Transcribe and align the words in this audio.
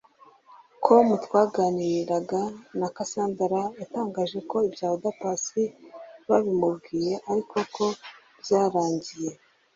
com 0.83 1.07
twaganiraga 1.25 2.41
na 2.79 2.87
Cassandra 2.95 3.61
yatangaje 3.79 4.39
ko 4.49 4.55
ibya 4.67 4.87
Oda 4.95 5.11
Paccy 5.19 5.63
babimubwiye 6.27 7.13
ariko 7.31 7.55
ko 7.75 7.85
byararangiye 8.41 9.31